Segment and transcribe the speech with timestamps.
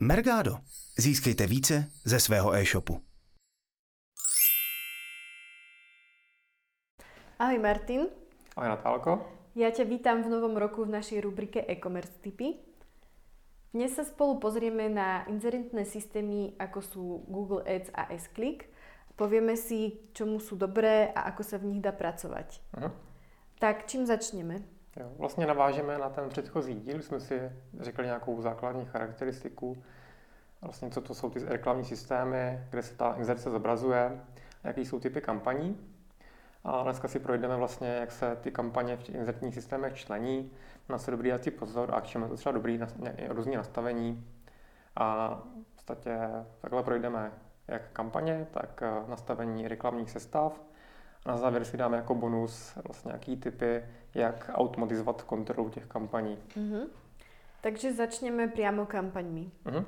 [0.00, 0.58] Mergado.
[0.98, 3.00] Získejte více ze svého e-shopu.
[7.38, 8.00] Ahoj Martin.
[8.56, 9.24] Ahoj Natálko.
[9.56, 12.60] Ja ťa vítam v novom roku v našej rubrike e-commerce tipy.
[13.72, 18.68] Dnes sa spolu pozrieme na inzerentné systémy, ako sú Google Ads a S-Click.
[19.16, 22.60] Povieme si, čomu sú dobré a ako sa v nich dá pracovať.
[22.76, 22.92] Mhm.
[23.64, 24.75] Tak čím začneme?
[25.00, 29.82] Jo, vlastně navážeme na ten předchozí díl, jsme si řekli nějakou základní charakteristiku,
[30.60, 34.20] vlastně co to jsou ty reklamní systémy, kde se ta inzerce zobrazuje,
[34.64, 35.80] jaký jsou typy kampaní.
[36.64, 40.52] A dneska si projdeme vlastně, jak se ty kampaně v inzertních systémech člení,
[40.88, 42.80] na co dobrý dát pozor a k čemu je to třeba dobrý
[43.28, 44.26] různý nastavení.
[44.96, 45.34] A
[45.70, 46.18] v podstatě
[46.60, 47.32] takhle projdeme
[47.68, 50.60] jak kampaně, tak eh, nastavení reklamních sestav.
[51.26, 53.84] A na závěr si dáme jako bonus vlastně nějaký typy,
[54.14, 56.38] jak automatizovat kontrolu těch kampaní.
[56.56, 56.86] Mm-hmm.
[57.60, 59.50] Takže začneme přímo kampaňmi.
[59.64, 59.84] Mm-hmm.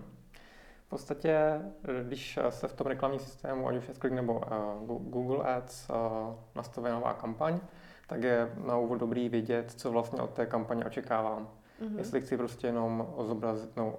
[0.87, 1.61] V podstatě,
[2.09, 5.97] když se v tom reklamním systému, ať už je Sklik nebo uh, Google Ads, uh,
[6.55, 7.61] nastaví nová kampaň,
[8.07, 11.49] tak je na úvod dobrý vědět, co vlastně od té kampaně očekávám.
[11.81, 11.99] Mm-hmm.
[11.99, 13.95] Jestli chci prostě jenom zobrazit, no,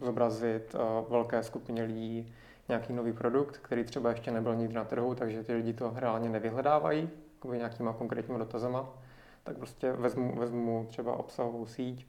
[0.00, 2.32] zobrazit uh, velké skupině lidí
[2.68, 6.28] nějaký nový produkt, který třeba ještě nebyl nikdy na trhu, takže ty lidi to reálně
[6.28, 7.10] nevyhledávají
[7.52, 8.88] nějakýma konkrétníma dotazama,
[9.42, 12.06] tak prostě vezmu, vezmu třeba obsahovou síť,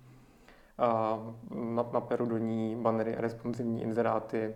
[0.78, 1.20] a
[1.94, 4.56] naperu do ní bannery, responsivní inzeráty,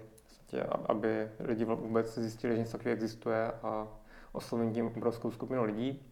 [0.51, 3.87] vlastně, aby lidi vůbec zjistili, že něco takového existuje a
[4.31, 6.05] oslovím tím obrovskou skupinu lidí.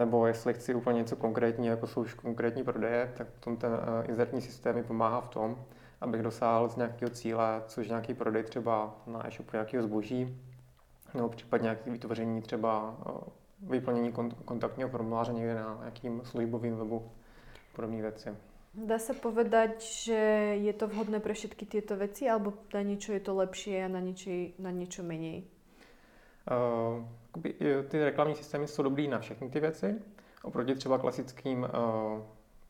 [0.00, 4.10] Nebo jestli chci úplně něco konkrétního, jako jsou už konkrétní prodeje, tak tom ten uh,
[4.10, 5.64] inzertní systém mi pomáhá v tom,
[6.00, 10.38] abych dosáhl z nějakého cíle, což nějaký prodej třeba na e-shopu nějakého zboží,
[11.14, 14.12] nebo případně nějaké vytvoření třeba uh, vyplnění
[14.44, 17.10] kontaktního formuláře někde na nějakým službovým webu,
[17.76, 18.30] podobné věci.
[18.70, 20.14] Dá sa povedať, že
[20.62, 23.98] je to vhodné pre všetky tieto veci, alebo na niečo je to lepšie a na
[23.98, 24.30] niečo,
[24.62, 24.70] na
[25.02, 25.42] menej?
[26.50, 27.04] Uh,
[27.88, 29.94] ty reklamní systémy jsou dobrý na všechny ty věci,
[30.42, 31.68] oproti třeba klasickým uh,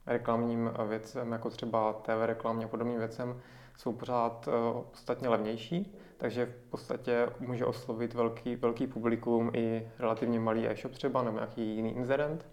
[0.06, 3.40] reklamním věcem, jako třeba TV reklamě a podobným věcem,
[3.76, 10.40] jsou pořád uh, podstatně levnější, takže v podstatě může oslovit velký, velký publikum i relativně
[10.40, 12.46] malý e-shop třeba nebo nějaký jiný inzerent,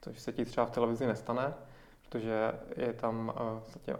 [0.00, 1.54] což se ti třeba v televizi nestane
[2.10, 3.94] protože je tam vlastně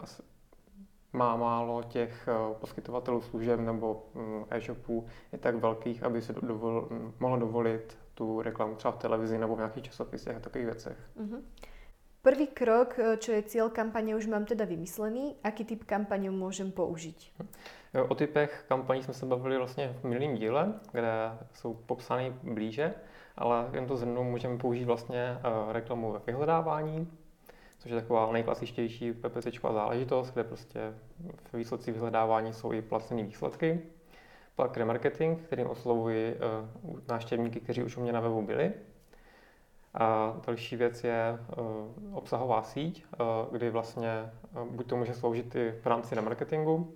[1.13, 6.89] má málo těch eh, poskytovatelů služeb nebo mm, e-shopů je tak velkých, aby se dovol,
[7.19, 10.97] mohlo dovolit tu reklamu třeba v televizi nebo v nějakých časopisech a takových věcech.
[11.17, 11.41] Mm-hmm.
[12.21, 15.35] Prvý krok, čo je cíl kampaně, už mám teda vymyslený.
[15.43, 17.17] Aký typ kampaně můžem použít?
[18.07, 21.11] O typech kampaní jsme se bavili vlastně v minulém díle, kde
[21.53, 22.93] jsou popsány blíže,
[23.37, 27.11] ale jen to zhrnu, můžeme použít vlastně eh, reklamu ve vyhledávání,
[27.81, 30.93] což je taková nejklasičtější PPC záležitost, kde prostě
[31.51, 33.81] v výsledcích vyhledávání jsou i placené výsledky.
[34.55, 38.73] Pak remarketing, kterým oslovuji uh, návštěvníky, kteří už u mě na webu byli.
[39.93, 44.31] A další věc je uh, obsahová síť, uh, kdy vlastně
[44.69, 46.93] buď to může sloužit i v rámci remarketingu,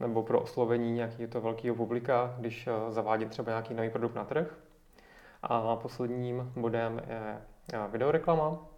[0.00, 4.58] nebo pro oslovení nějakého velkého publika, když zavádí třeba nějaký nový produkt na trh.
[5.42, 7.38] A posledním bodem je
[7.88, 8.71] videoreklama,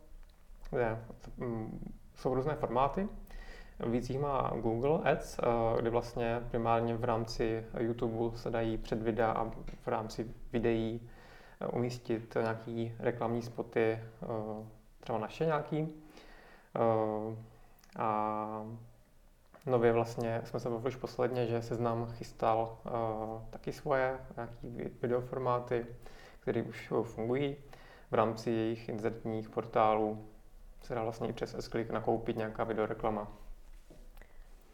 [0.74, 1.04] kde
[1.36, 3.08] mm, jsou různé formáty.
[3.80, 5.42] Víc jich má Google Ads, eh,
[5.80, 9.50] kde vlastně primárně v rámci YouTube se dají před videa a
[9.84, 11.08] v rámci videí
[11.60, 14.26] eh, umístit nějaký reklamní spoty, eh,
[15.00, 15.88] třeba naše nějaký.
[17.98, 18.66] A
[19.66, 22.78] nově vlastně jsme se bavili už posledně, že Seznam chystal
[23.50, 25.86] taky svoje nějaký videoformáty,
[26.40, 27.56] které už fungují
[28.10, 30.26] v rámci jejich inzertních portálů
[30.84, 33.32] se dá vlastně i přes s nakoupit nějaká videoreklama.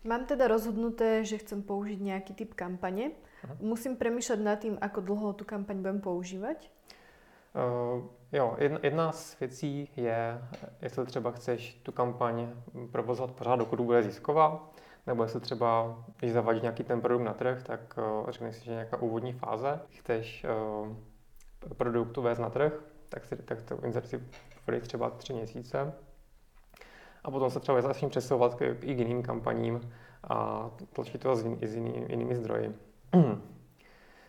[0.04, 3.10] Mám teda rozhodnuté, že chcem použiť nějaký typ kampaně.
[3.10, 3.56] Uh-huh.
[3.60, 6.56] Musím přemýšlet nad tím, ako dlouho tu kampaň budem používat?
[7.54, 10.42] Uh, jo, jedna, jedna z věcí je,
[10.82, 12.48] jestli třeba chceš tu kampaň
[12.92, 14.70] provozovat pořád, dokud bude zisková,
[15.06, 18.70] nebo jestli třeba, když zavadí nějaký ten produkt na trh, tak uh, řekneš si, že
[18.70, 20.46] nějaká úvodní fáze, chceš
[20.80, 22.72] uh, produktu vést na trh,
[23.10, 24.22] tak, si, tak to inzerci
[24.66, 25.92] byly třeba tři měsíce.
[27.24, 29.80] A potom se třeba začne přesouvat k, i k jiným kampaním
[30.24, 32.74] a tlačit to s, s jiný, jinými zdroji.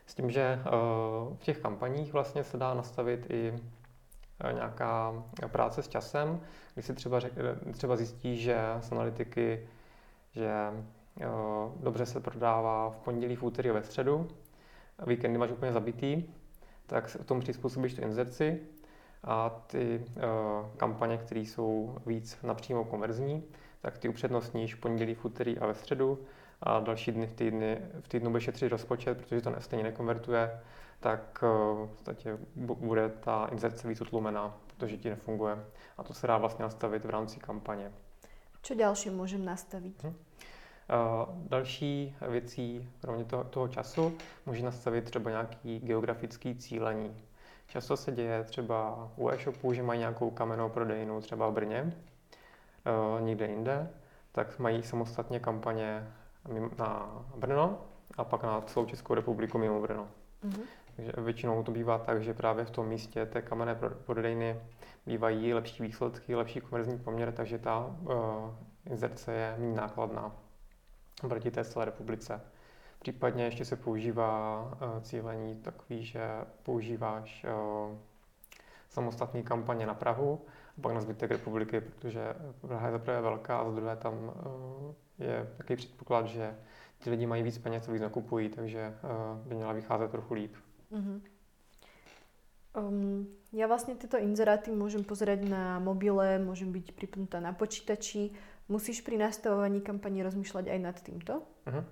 [0.06, 5.84] S tím, že uh, v těch kampaních vlastně se dá nastavit i uh, nějaká práce
[5.84, 6.42] s časem,
[6.74, 7.34] kdy si třeba, řek,
[7.72, 9.68] třeba zjistí, že z analytiky,
[10.31, 14.27] že uh, dobře se prodává v pondělí, v úterý a ve středu,
[15.07, 16.24] víkendy máš úplně zabitý,
[16.92, 18.60] tak v tom přizpůsobíš tu inzerci
[19.24, 20.22] a ty uh,
[20.78, 23.44] kampaně, které jsou víc napřímo konverzní,
[23.82, 26.20] tak ty upřednostníš pondělí, v úterý a ve středu
[26.62, 30.60] a další dny v, týdny, v týdnu bude šetřit rozpočet, protože to stejně nekonvertuje,
[31.00, 35.66] tak v podstatě bude ta inzerce víc utlumená, protože ti nefunguje.
[35.98, 37.92] A to se dá vlastně nastavit v rámci kampaně.
[38.64, 40.04] Co další můžeme nastavit?
[40.04, 40.16] Hmm.
[41.34, 44.14] Další věcí, kromě toho, toho času,
[44.46, 47.18] může nastavit třeba nějaký geografický cílení.
[47.68, 51.94] Často se děje třeba u e-shopů, že mají nějakou kamennou prodejnu třeba v Brně,
[53.20, 53.90] někde jinde,
[54.32, 56.08] tak mají samostatně kampaně
[56.78, 57.78] na Brno
[58.18, 60.08] a pak na celou Českou republiku mimo Brno.
[60.44, 60.62] Mm-hmm.
[60.96, 64.60] Takže většinou to bývá tak, že právě v tom místě té kamenné prodejny
[65.06, 68.14] bývají lepší výsledky, lepší konverzní poměr, takže ta uh,
[68.86, 70.32] inzerce je méně nákladná
[71.30, 72.42] proti té celé republice.
[73.00, 76.22] Případně ještě se používá uh, cílení takový, že
[76.64, 77.98] používáš uh,
[78.90, 80.42] samostatný kampaně na Prahu
[80.78, 84.94] a pak na zbytek republiky, protože Praha je zaprvé velká a za druhé tam uh,
[85.20, 86.56] je takový předpoklad, že
[87.00, 88.94] ti lidi mají víc peněz, co víc nakupují, takže
[89.46, 90.56] by měla vycházet trochu líp.
[90.92, 91.22] Mm-hmm.
[92.72, 98.32] Um, ja vlastne tieto inzeráty môžem pozerať na mobile, môžem byť pripnutá na počítači.
[98.69, 101.34] Musíš pri nastavovaní kampaní rozmýšľať aj nad týmto?
[101.68, 101.84] Uh-huh.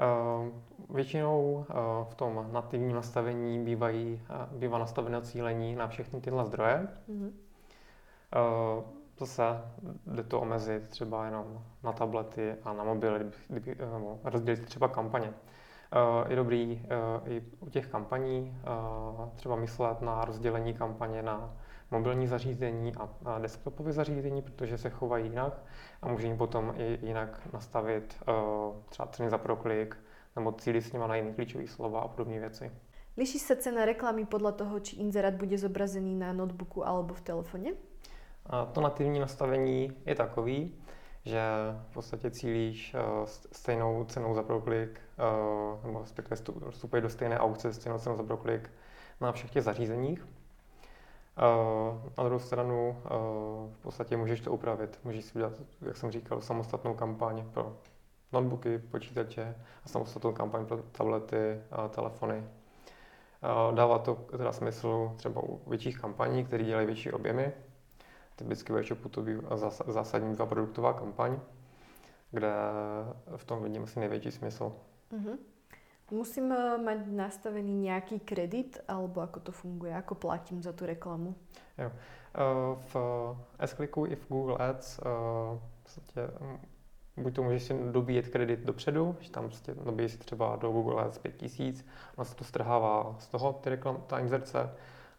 [0.00, 0.48] Uh,
[0.96, 1.64] většinou uh,
[2.10, 6.88] v tom nativním nastavení bývají, uh, bývá nastavené cílení na všechny tyhle zdroje.
[7.08, 7.30] Uh-huh.
[7.30, 8.84] Uh,
[9.18, 9.42] zase
[10.06, 14.88] jde to omezit třeba jenom na tablety a na mobily, kdyby, kdyby, uh, rozdělit třeba
[14.88, 15.34] kampaně.
[15.92, 21.50] Eh, je dobrý eh, i u těch kampaní eh, třeba myslet na rozdělení kampaně na
[21.90, 22.92] mobilní zařízení
[23.24, 25.62] a desktopové zařízení, protože se chovají jinak
[26.02, 28.22] a může jim potom i jinak nastavit
[28.88, 29.96] třeba ceny za proklik
[30.36, 32.72] nebo cílit s nimi na jiné klíčové slova a podobné věci.
[33.16, 37.72] Liší se cena reklamy podle toho, či inzerát bude zobrazený na notebooku alebo v telefoně?
[38.72, 40.74] To nativní nastavení je takový,
[41.24, 41.40] že
[41.90, 46.36] v podstatě cílíš uh, stejnou cenou za proklik, uh, nebo respektive
[46.70, 48.70] vstupuješ do stejné aukce stejnou cenou za proklik
[49.20, 50.26] na všech těch zařízeních.
[51.38, 54.98] Uh, na druhou stranu uh, v podstatě můžeš to upravit.
[55.04, 57.76] Můžeš si udělat, jak jsem říkal, samostatnou kampaň pro
[58.32, 59.54] notebooky, počítače
[59.84, 62.36] a samostatnou kampaň pro tablety a telefony.
[62.38, 67.52] Uh, dává to teda smysl třeba u větších kampaní, které dělají větší objemy,
[68.36, 69.56] typicky v e-shopu to bývá
[69.86, 71.40] zásadní bývá produktová kampaň,
[72.30, 72.52] kde
[73.36, 74.72] v tom vidím asi největší smysl.
[75.12, 75.38] Uh-huh.
[76.10, 81.34] Musím eh, mať nastavený nějaký kredit, alebo ako to funguje, ako platím za tu reklamu?
[81.78, 81.90] Jo.
[81.90, 82.96] Eh, v
[83.58, 83.76] s
[84.08, 85.00] i v Google Ads
[85.84, 86.22] vlastně,
[87.16, 91.18] buď to můžeš si dobíjet kredit dopředu, že tam prostě dobíjíš třeba do Google Ads
[91.18, 91.84] 5000,
[92.16, 94.70] ono se to strhává z toho, ty reklam, ta inzerce,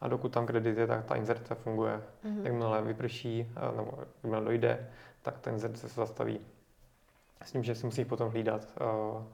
[0.01, 2.01] a dokud tam kredit je, tak ta inzerce funguje.
[2.25, 2.45] Mm-hmm.
[2.45, 3.91] Jakmile vyprší, nebo
[4.23, 4.89] jakmile dojde,
[5.21, 6.39] tak ta inzerce se zastaví.
[7.43, 8.83] S tím, že si musí potom hlídat, eh,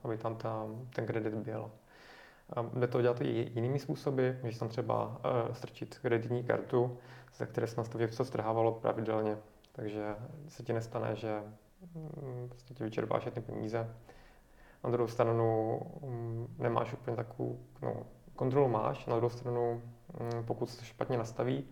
[0.04, 0.66] aby tam ta,
[0.96, 1.72] ten kredit byl.
[2.74, 6.98] Jde to dělat i jinými způsoby, můžeš tam třeba eh, strčit kreditní kartu,
[7.36, 9.38] ze které se nastaví, co strhávalo pravidelně.
[9.72, 10.16] Takže
[10.48, 11.44] se ti nestane, že
[11.96, 13.96] mm, prostě ti vyčerpáš ty peníze.
[14.84, 17.96] Na druhou stranu mm, nemáš úplně takovou, no,
[18.36, 19.82] kontrolu máš, na druhou stranu
[20.14, 21.66] Mm, pokud se špatně nastaví,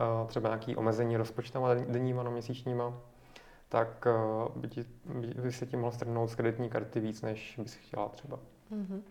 [0.00, 3.00] eh, třeba nějaké omezení rozpočtama denníma nebo měsíčníma,
[3.68, 4.84] tak eh, by, ti,
[5.42, 8.38] by se ti mohl strhnout z kreditní karty víc, než by si chtěla třeba.
[8.72, 9.02] Mm-hmm.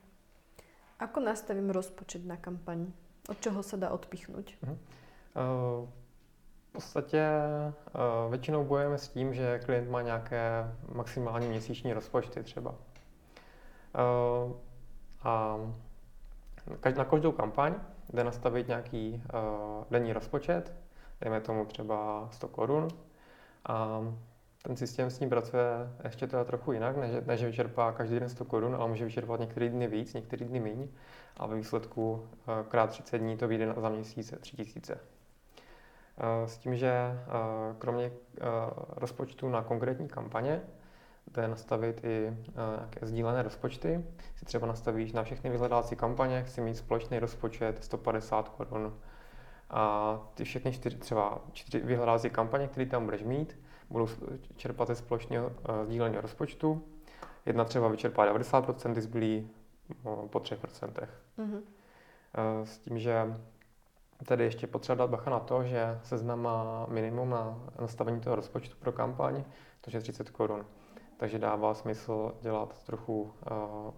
[1.00, 2.92] Ako nastavím rozpočet na kampaň?
[3.30, 4.46] Od čeho se dá odpichnout?
[4.46, 4.78] Mm-hmm.
[6.70, 7.28] v podstatě
[8.30, 12.76] většinou bojujeme s tím, že klient má nějaké maximální měsíční rozpočty třeba.
[15.24, 15.58] a
[16.98, 17.76] na každou kampaň
[18.14, 20.74] jde nastavit nějaký uh, denní rozpočet,
[21.22, 22.88] dejme tomu třeba 100 korun.
[23.66, 24.02] A
[24.68, 25.64] ten systém s ním pracuje
[26.04, 29.70] ještě teda trochu jinak, než, než vyčerpá každý den 100 korun, ale může vyčerpat některý
[29.70, 30.88] dny víc, některý dny méně.
[31.38, 34.94] A ve výsledku uh, krát 30 dní to vyjde za měsíc 3000.
[34.94, 35.00] Uh,
[36.48, 36.94] s tím, že
[37.28, 38.12] uh, kromě
[38.88, 40.62] rozpočtu na konkrétní kampaně
[41.34, 42.38] jde nastavit i
[42.78, 44.06] nějaké sdílené rozpočty.
[44.36, 48.94] Si třeba nastavíš na všechny vyhledávací kampaně, chci mít společný rozpočet 150 korun.
[49.70, 53.58] A ty všechny čtyři, třeba čtyři vyhledávací kampaně, které tam budeš mít,
[53.90, 54.08] budou
[54.56, 56.84] čerpat ze společného uh, sdíleného rozpočtu.
[57.46, 59.50] Jedna třeba vyčerpá 90%, zbylý
[60.04, 60.58] uh, po 3%.
[61.38, 61.54] Mm-hmm.
[61.54, 63.36] Uh, s tím, že
[64.26, 68.76] tady ještě potřeba dát bacha na to, že seznam má minimum na nastavení toho rozpočtu
[68.80, 69.44] pro kampaň,
[69.82, 70.66] to je 30 korun.
[71.18, 73.94] Takže dává smysl dělat trochu uh,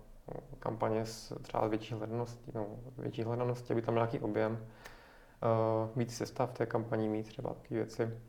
[0.60, 2.68] kampaně s třeba větší hledaností, no,
[2.98, 8.20] větší hledaností, aby tam nějaký objem, uh, víc sestav té kampaní mít třeba takové věci.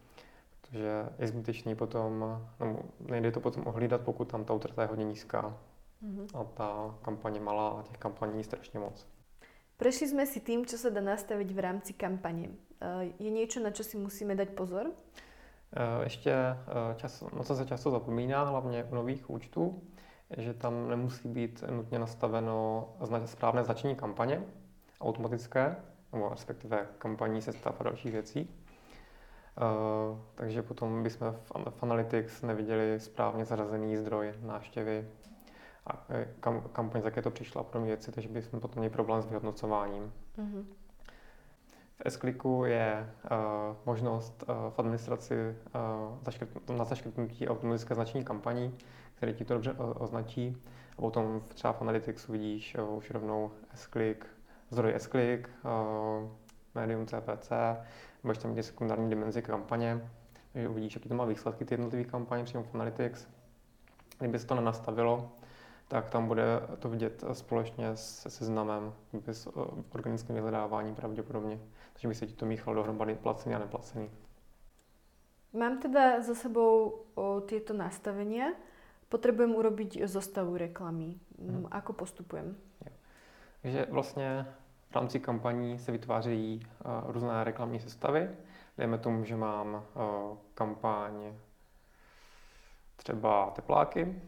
[0.69, 2.21] Protože je zbytečný potom,
[2.61, 5.59] no, nejde to potom ohlídat, pokud tam ta utrata je hodně nízká
[6.03, 6.41] mm-hmm.
[6.41, 9.07] a ta kampaň je malá a těch kampaní je strašně moc.
[9.79, 12.51] Prešli sme si tým, čo sa dá nastaviť v rámci kampane.
[12.83, 14.91] Eh, je niečo, na čo si musíme dať pozor?
[14.91, 16.35] Eh, ještě,
[16.97, 19.83] čas, no co se často zapomíná, hlavně u nových účtů,
[20.37, 22.89] že tam nemusí být nutně nastaveno
[23.25, 24.43] správné značení kampaně,
[25.01, 25.77] automatické,
[26.13, 28.51] nebo respektive kampaní se a dalších věcí.
[29.61, 35.09] Uh, takže potom bychom v, v Analytics neviděli správně zařazený zdroj návštěvy
[35.87, 38.93] a e, kam, kampaň, za jaké to přišla pro mě věci, takže bychom potom měli
[38.93, 40.13] problém s vyhodnocováním.
[40.39, 40.65] Mm-hmm.
[41.99, 48.79] V s je uh, možnost uh, v administraci uh, zaškrt, na zaškrtnutí automatické značení kampaní,
[49.15, 50.63] které ti to dobře označí.
[50.99, 54.27] A potom třeba v Analyticsu vidíš uh, už rovnou S-Click,
[54.71, 56.31] zdroj S-Click, uh,
[56.79, 57.51] Medium CPC,
[58.23, 60.11] budeš tam mít sekundární dimenzi kampaně,
[60.53, 63.29] takže uvidíš, jaký to má výsledky ty jednotlivé kampaně přímo v Analytics.
[64.19, 65.33] Kdyby se to nenastavilo,
[65.89, 66.45] tak tam bude
[66.79, 68.95] to vidět společně se seznamem,
[69.27, 69.51] s eh,
[69.93, 71.59] organickým vyhledáváním pravděpodobně.
[71.93, 74.11] Takže by se ti to míchalo dohromady placený a neplacený.
[75.53, 78.53] Mám teda za sebou o, tieto nastavenia.
[79.09, 81.17] Potrebujem urobiť zostavu reklamy.
[81.41, 81.65] Hmm.
[81.73, 82.57] Ako postupujem?
[83.63, 84.47] Takže vlastně
[84.91, 88.31] v rámci kampaní se vytvářejí uh, různé reklamní sestavy.
[88.79, 91.33] Dejme tomu, že mám uh, kampaň
[92.97, 94.23] třeba tepláky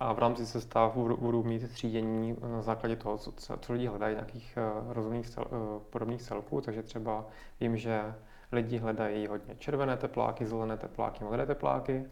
[0.00, 4.58] a v rámci sestav budu, mít třídění na základě toho, co, co lidi hledají, nějakých
[4.84, 5.44] uh, rozumných cel,
[5.90, 6.60] podobných celků.
[6.60, 7.26] Takže třeba
[7.60, 8.14] vím, že
[8.52, 12.06] lidi hledají hodně červené tepláky, zelené tepláky, modré tepláky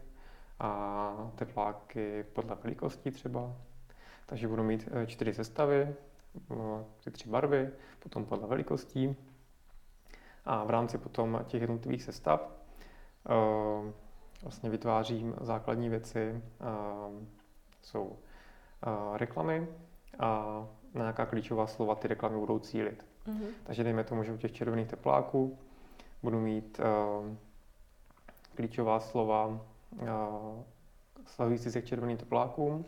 [0.59, 3.55] a tepláky podle velikosti třeba.
[4.25, 5.95] Takže budu mít čtyři sestavy,
[7.03, 9.15] ty tři barvy, potom podle velikostí.
[10.45, 13.91] A v rámci potom těch jednotlivých sestav uh,
[14.41, 17.23] vlastně vytvářím základní věci, uh,
[17.81, 18.17] jsou uh,
[19.17, 19.67] reklamy
[20.19, 20.45] a
[20.93, 23.05] na nějaká klíčová slova ty reklamy budou cílit.
[23.27, 23.47] Mm-hmm.
[23.63, 25.57] Takže dejme tomu, že u těch červených tepláků
[26.23, 26.81] budu mít
[28.55, 29.59] klíčová slova
[31.25, 32.85] stahující se k červeným teplákům,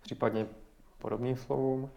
[0.00, 0.46] případně
[0.98, 1.90] podobným slovům.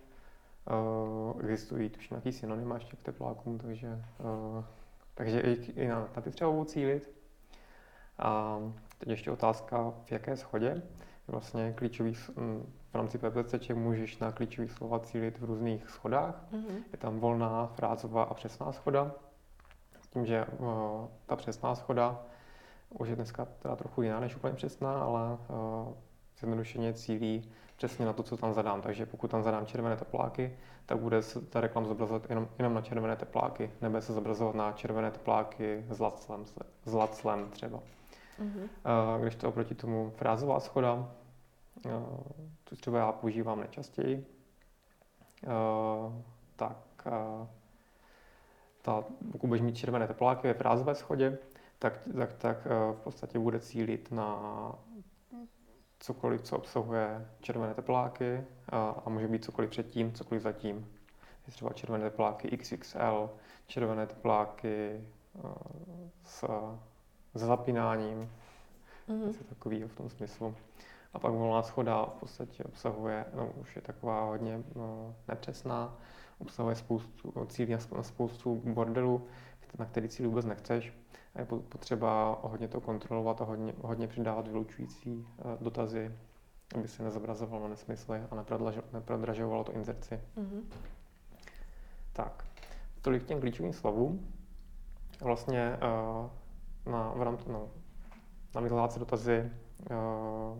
[0.66, 4.64] Uh, existují tuším nějaký synonyma ještě k teplákům, takže, uh,
[5.14, 7.12] takže i, i na, na ty třeba cílit.
[8.20, 8.60] A
[8.98, 10.82] teď ještě otázka, v jaké schodě.
[11.28, 16.44] Vlastně klíčový, v rámci PPC můžeš na klíčový slova cílit v různých schodách.
[16.52, 16.84] Mm-hmm.
[16.92, 19.12] Je tam volná, frázová a přesná schoda.
[20.02, 20.68] S tím, že uh,
[21.26, 22.22] ta přesná schoda
[22.90, 25.94] už je dneska teda trochu jiná než úplně přesná, ale uh,
[26.40, 28.82] zjednodušeně cílí přesně na to, co tam zadám.
[28.82, 32.82] Takže pokud tam zadám červené tepláky, tak bude se ta reklama zobrazovat jenom, jenom na
[32.82, 36.46] červené tepláky, nebude se zobrazovat na červené tepláky s laclem,
[36.86, 37.80] s laclem třeba.
[38.40, 39.22] Mm-hmm.
[39.22, 41.12] Když to oproti tomu frázová schoda,
[42.64, 44.26] tu třeba já používám nejčastěji,
[46.56, 47.08] tak
[48.82, 51.38] ta, pokud budeš mít červené tepláky ve frázové schodě,
[51.80, 54.40] tak, tak, tak v podstatě bude cílit na
[56.00, 60.88] cokoliv, co obsahuje červené tepláky a, a může být cokoliv předtím, cokoliv zatím.
[61.48, 63.30] Je třeba červené tepláky XXL,
[63.68, 65.02] červené tepláky
[66.24, 66.46] s,
[67.34, 68.32] s zapínáním,
[69.10, 69.28] mm-hmm.
[69.28, 70.56] něco takového v tom smyslu.
[71.14, 75.98] A pak volná schoda v podstatě obsahuje, no už je taková hodně no, nepřesná,
[76.40, 79.28] obsahuje spoustu, cílí na spoustu bordelů,
[79.80, 80.94] na který cíl vůbec nechceš
[81.36, 86.16] a je potřeba hodně to kontrolovat a hodně, hodně přidávat vylučující eh, dotazy,
[86.76, 88.46] aby se nezobrazovalo nesmysly a
[88.94, 90.22] neprodražovalo to inzerci.
[90.38, 90.62] Mm-hmm.
[92.14, 92.46] Tak,
[93.02, 94.28] tolik těm klíčovým slovům.
[95.22, 95.78] Vlastně
[96.86, 97.70] uh, na, v rámci, no,
[98.56, 99.52] na vyhládací dotazy,
[99.92, 100.58] uh,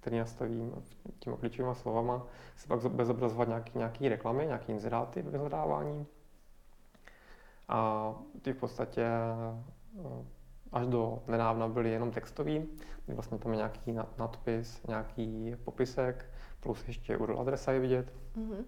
[0.00, 0.72] který nastavím
[1.18, 6.06] těmi klíčovými slovama, se pak bude zobrazovat nějaký, nějaký reklamy, nějaký inzeráty ve vyhledávání.
[7.68, 9.08] A ty v podstatě
[10.72, 12.68] až do nedávna byly jenom textový,
[13.08, 18.12] vlastně tam je nějaký nadpis, nějaký popisek, plus ještě URL adresa je vidět.
[18.36, 18.64] Mm-hmm.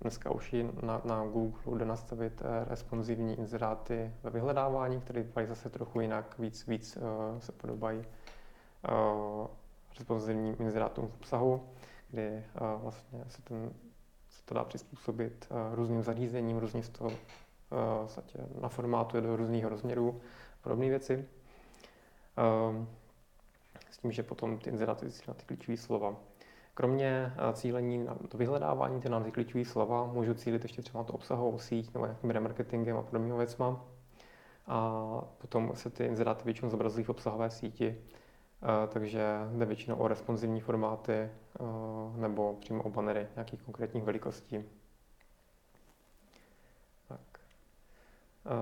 [0.00, 5.48] Dneska už i na, na Google jde nastavit eh, responsivní inzeráty ve vyhledávání, které vypadají
[5.48, 9.46] zase trochu jinak, víc, víc uh, se podobají uh,
[9.98, 11.68] responsivním inzerátům v obsahu,
[12.10, 12.44] kdy
[12.76, 13.70] vlastně se, ten,
[14.28, 17.10] se to dá přizpůsobit různým zařízením, různě z toho
[18.60, 20.20] na formátu do různých rozměrů,
[20.62, 21.24] podobné věci.
[22.36, 22.88] Ehm,
[23.90, 26.16] s tím, že potom ty inzeráty na ty klíčové slova.
[26.74, 31.04] Kromě cílení na to vyhledávání, ty na ty klíčové slova, můžu cílit ještě třeba na
[31.04, 33.84] to obsahovou síť nebo nějakým remarketingem a podobnými věcma.
[34.66, 37.96] a potom se ty inzeráty většinou zobrazují v obsahové síti,
[38.88, 39.24] takže
[39.58, 41.30] jde většinou o responsivní formáty
[42.16, 44.64] nebo přímo o banery nějakých konkrétních velikostí.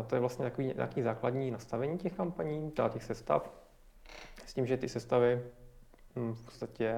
[0.06, 3.50] To je vlastně takový, nějaký základní nastavení těch kampaní, teda těch sestav,
[4.46, 5.42] s tím, že ty sestavy
[6.16, 6.94] hm, v podstatě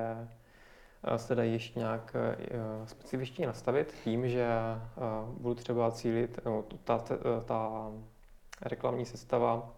[1.16, 2.16] se dají ještě nějak
[2.85, 4.47] specifičně nastavit tím, že
[5.38, 7.05] budu třeba cílit, no, ta,
[7.45, 7.90] ta
[8.62, 9.76] reklamní sestava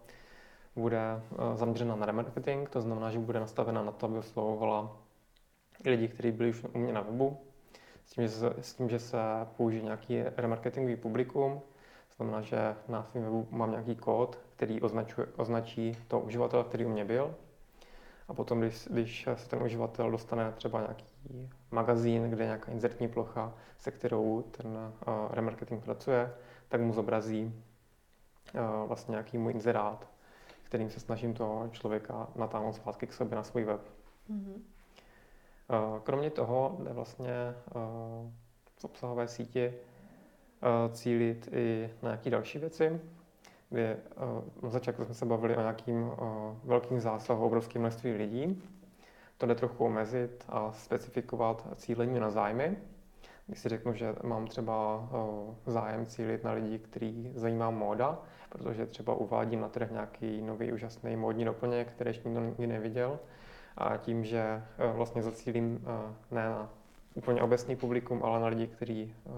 [0.75, 4.97] bude eh, zaměřena na remarketing, to znamená, že bude nastavena na to, aby oslovovala
[5.85, 7.37] lidi, kteří byli už u mě na webu,
[8.05, 9.17] s tím, že se, s tím, že se
[9.57, 11.61] použije nějaký remarketingový publikum,
[12.19, 16.89] znamená, že na svém webu mám nějaký kód, který označuje, označí to uživatele, který u
[16.89, 17.35] mě byl.
[18.27, 21.05] A potom, když, když se ten uživatel dostane třeba nějaký
[21.71, 26.33] magazín, kde je nějaká inzertní plocha, se kterou ten uh, remarketing pracuje,
[26.69, 27.45] tak mu zobrazí
[28.53, 30.07] uh, vlastně nějaký můj inzerát,
[30.63, 33.81] kterým se snažím toho člověka natáhnout zpátky k sobě na svůj web.
[34.29, 34.61] Mm-hmm.
[36.03, 37.33] Kromě toho jde vlastně
[38.77, 39.73] v obsahové síti
[40.91, 42.99] cílit i na nějaké další věci,
[43.69, 43.95] kdy
[44.63, 46.11] na začátku jsme se bavili o nějakým
[46.63, 48.63] velkým zásahu obrovském množství lidí.
[49.37, 52.77] To jde trochu omezit a specifikovat cílení na zájmy.
[53.47, 55.09] Když si řeknu, že mám třeba
[55.65, 61.15] zájem cílit na lidi, který zajímá móda, protože třeba uvádím na trh nějaký nový úžasný
[61.15, 63.19] módní doplněk, který ještě nikdo nikdy neviděl.
[63.77, 66.69] A tím, že eh, vlastně zacílím eh, ne na
[67.19, 69.29] úplně obecný publikum, ale na lidi, kteří eh,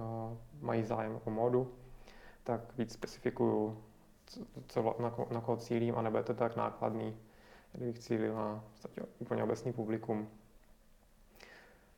[0.61, 1.71] mají zájem o módu,
[2.43, 3.83] tak víc specifikuju,
[4.67, 7.17] co, na, ko, na koho cílím a nebude to tak nákladný,
[7.73, 10.27] kdybych cílil na vlastně úplně obecný publikum.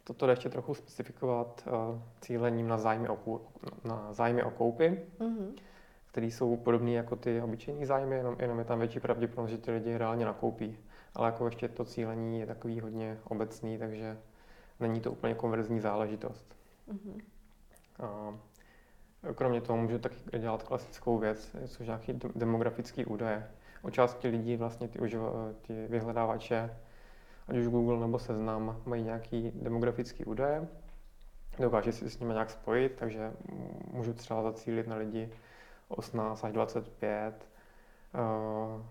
[0.04, 3.42] Toto jde ještě trochu specifikovat uh, cílením na zájmy o,
[3.84, 5.00] na zájmy o koupy.
[5.20, 5.54] Mm-hmm
[6.14, 9.72] které jsou podobné jako ty obyčejní zájmy, jenom, jenom je tam větší pravděpodobnost, že ty
[9.72, 10.78] lidi reálně nakoupí.
[11.16, 14.18] Ale jako ještě to cílení je takový hodně obecný, takže
[14.80, 16.56] není to úplně konverzní záležitost.
[16.92, 17.22] Mm-hmm.
[18.00, 18.34] A
[19.34, 23.52] kromě toho můžu taky dělat klasickou věc, což nějaký demografický údaje.
[23.82, 25.32] O části lidí vlastně ty, uživa,
[25.62, 26.78] ty vyhledávače,
[27.48, 30.68] ať už Google nebo Seznam, mají nějaký demografický údaje,
[31.60, 33.34] dokáže si s nimi nějak spojit, takže
[33.92, 35.30] můžu třeba zacílit na lidi,
[35.88, 37.50] 18 až 25.
[38.16, 38.84] Eh,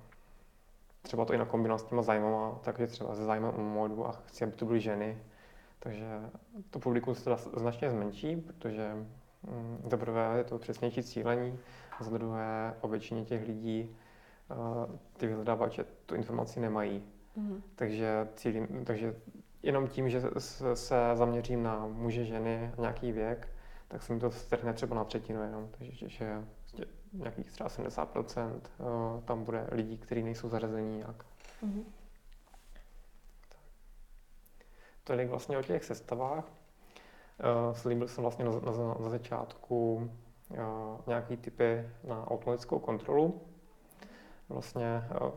[1.03, 4.45] třeba to i na s těma zájmama, takže třeba se zájmem o modu a chci,
[4.45, 5.19] aby to byly ženy.
[5.83, 6.07] Takže
[6.71, 8.95] to publikum se teda značně zmenší, protože
[9.43, 11.59] mm, za prvé je to přesnější cílení,
[12.01, 13.97] a za druhé o většině těch lidí
[14.51, 17.03] uh, ty vyhledávače tu informaci nemají.
[17.39, 17.63] Mm-hmm.
[17.75, 19.17] Takže, cílím, takže
[19.63, 20.23] jenom tím, že
[20.75, 23.49] se zaměřím na muže, ženy a nějaký věk,
[23.89, 25.69] tak se mi to strhne třeba na třetinu jenom.
[25.79, 26.43] Takže že
[27.13, 31.25] nějakých třeba 70% eh, tam bude lidí, kteří nejsou zařazení nějak.
[31.63, 31.83] Mm-hmm.
[35.13, 36.45] Tolik vlastně o těch sestavách.
[36.45, 40.11] Uh, slíbil jsem vlastně na, na, na začátku
[40.51, 40.59] uh,
[41.07, 43.41] nějaký typy na automatickou kontrolu.
[44.49, 45.31] Vlastně uh,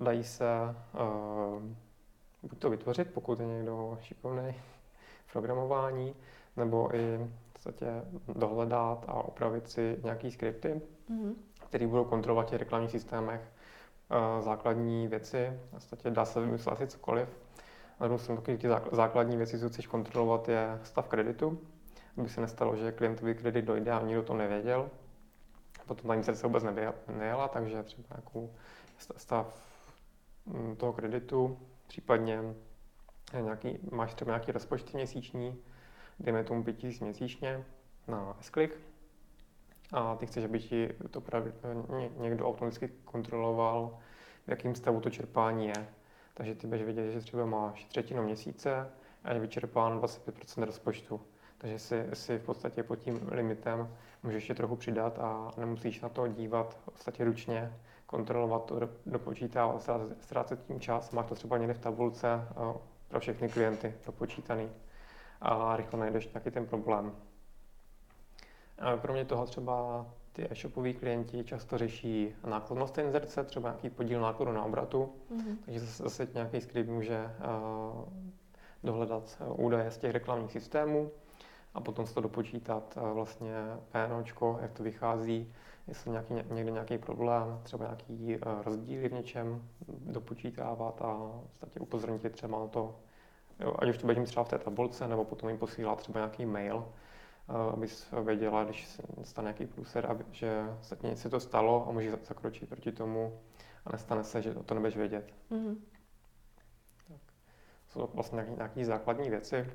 [0.00, 0.46] dají se
[0.94, 1.62] uh,
[2.42, 4.54] buď to vytvořit, pokud je někdo šikovný
[5.26, 6.14] v programování,
[6.56, 7.86] nebo i podstatě
[8.28, 11.34] dohledat a opravit si nějaký skripty, mm-hmm.
[11.66, 13.40] které budou kontrolovat v těch reklamních systémech
[14.10, 15.60] uh, základní věci.
[15.66, 17.41] V podstatě dá se vymyslet asi cokoliv.
[18.02, 18.58] Na druhou stranu ty
[18.92, 21.60] základní věci, co chceš kontrolovat, je stav kreditu,
[22.18, 24.90] aby se nestalo, že klientovi kredit dojde a nikdo to nevěděl.
[25.86, 26.64] Potom ta inzerce vůbec
[27.08, 28.54] nejela, takže třeba nějakou
[29.16, 29.66] stav
[30.46, 32.54] mm, toho kreditu, případně
[33.40, 35.58] nějaký, máš třeba nějaký rozpočty měsíční,
[36.20, 37.64] dejme tomu 5000 měsíčně
[38.08, 38.74] na S-Click
[39.92, 41.52] a ty chceš, aby ti to pravi,
[42.16, 43.98] někdo automaticky kontroloval,
[44.46, 45.86] v jakém stavu to čerpání je.
[46.34, 48.90] Takže ty budeš vědět, že třeba máš třetinu měsíce
[49.24, 51.20] a je vyčerpán 25% rozpočtu.
[51.58, 56.08] Takže si, si v podstatě pod tím limitem můžeš ještě trochu přidat a nemusíš na
[56.08, 57.72] to dívat v podstatě ručně,
[58.06, 59.90] kontrolovat to, dopočítávat,
[60.20, 61.10] ztrácet tím čas.
[61.10, 62.48] Máš to třeba někde v tabulce
[63.08, 64.70] pro všechny klienty dopočítaný
[65.40, 67.16] a rychle najdeš nějaký ten problém.
[68.78, 74.52] A kromě toho třeba ty e-shopoví klienti často řeší nákladnost inzerce, třeba nějaký podíl nákladu
[74.52, 75.56] na obratu, mm-hmm.
[75.64, 78.04] takže zase nějaký skript může uh,
[78.84, 81.10] dohledat údaje z těch reklamních systémů
[81.74, 83.54] a potom se to dopočítat uh, vlastně
[83.92, 85.52] PNOčko, jak to vychází,
[85.88, 91.80] jestli nějaký, někde nějaký problém, třeba nějaký uh, rozdíly v něčem dopočítávat a v podstatě
[91.80, 92.94] upozornit třeba na to,
[93.60, 96.46] Jo, ať už to budeme třeba v té tabulce, nebo potom jim posílá třeba nějaký
[96.46, 96.88] mail,
[97.48, 102.10] abys věděla, když se stane nějaký průser, aby, že se něco to stalo a můžeš
[102.10, 103.40] zakročit proti tomu
[103.84, 105.34] a nestane se, že o to nebudeš vědět.
[105.50, 105.76] Mm-hmm.
[107.08, 107.20] Tak.
[107.88, 109.66] Jsou to vlastně nějaké základní věci.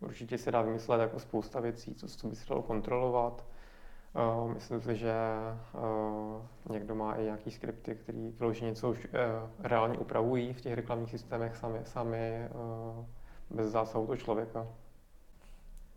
[0.00, 3.44] Určitě se dá vymyslet jako spousta věcí, co, co by se dalo kontrolovat.
[4.38, 5.14] Uh, myslím si, že
[5.74, 9.10] uh, někdo má i nějaký skripty, které vyloženě něco už uh,
[9.58, 12.48] reálně upravují v těch reklamních systémech sami, sami
[12.98, 13.04] uh,
[13.50, 14.66] bez zásahu toho člověka.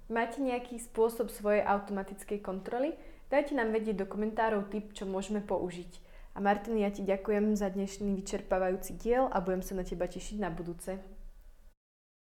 [0.10, 2.94] Máte nějaký způsob svojej automatické kontroly?
[3.30, 6.02] Dajte nám vedieť do komentárov tip, čo môžeme použiť.
[6.34, 10.42] A Martin, ja ti ďakujem za dnešný vyčerpávajúci diel a budem sa na teba tešiť
[10.42, 10.98] na budúce.